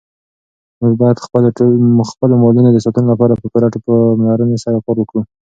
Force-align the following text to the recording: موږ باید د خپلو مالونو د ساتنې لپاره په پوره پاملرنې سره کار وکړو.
موږ 0.79 0.93
باید 1.01 1.17
د 1.19 1.23
خپلو 2.13 2.33
مالونو 2.43 2.69
د 2.71 2.77
ساتنې 2.85 3.07
لپاره 3.11 3.33
په 3.39 3.45
پوره 3.51 3.67
پاملرنې 3.85 4.57
سره 4.63 4.77
کار 4.85 4.97
وکړو. 4.99 5.21